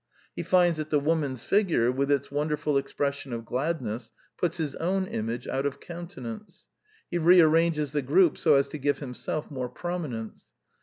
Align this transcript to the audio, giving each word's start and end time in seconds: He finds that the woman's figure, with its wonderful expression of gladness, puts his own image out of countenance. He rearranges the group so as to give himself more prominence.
He 0.35 0.41
finds 0.41 0.79
that 0.79 0.89
the 0.89 0.99
woman's 0.99 1.43
figure, 1.43 1.91
with 1.91 2.09
its 2.09 2.31
wonderful 2.31 2.75
expression 2.75 3.33
of 3.33 3.45
gladness, 3.45 4.11
puts 4.35 4.57
his 4.57 4.75
own 4.77 5.05
image 5.05 5.47
out 5.47 5.63
of 5.67 5.79
countenance. 5.79 6.65
He 7.11 7.19
rearranges 7.19 7.91
the 7.91 8.01
group 8.01 8.39
so 8.39 8.55
as 8.55 8.67
to 8.69 8.79
give 8.79 8.97
himself 8.97 9.51
more 9.51 9.69
prominence. 9.69 10.53